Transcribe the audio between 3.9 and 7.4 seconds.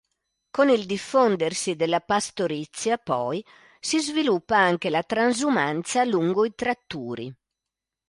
sviluppa anche la transumanza, lungo i tratturi.